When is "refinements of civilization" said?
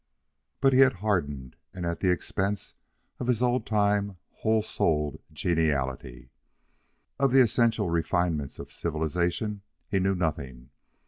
7.91-9.61